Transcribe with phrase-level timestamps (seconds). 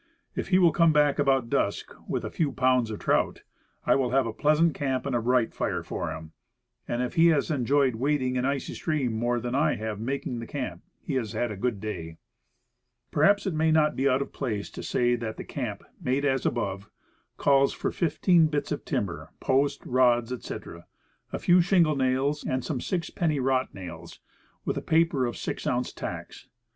[0.35, 3.43] If he will come back about dusk with a few pounds of trout,
[3.85, 6.31] I will have a pleasant camp and a bright fire for him.
[6.87, 10.47] And if he has enjoyed wading an icy stream more than I have making the
[10.47, 12.17] camp he has had a good day.
[13.11, 16.47] Perhaps it may not be out of place to say that the camp, made as
[16.47, 16.89] above,
[17.37, 20.87] calls for fifteen bits of timber, posts, rods, etc.,
[21.31, 24.19] a few shingle nails, and some six penny wrought nails,
[24.65, 26.47] with a paper of six ounce tacks.